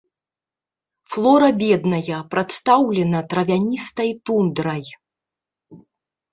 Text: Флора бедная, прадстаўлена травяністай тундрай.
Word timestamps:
Флора 1.15 1.49
бедная, 1.61 2.19
прадстаўлена 2.33 3.23
травяністай 3.35 4.09
тундрай. 4.25 4.85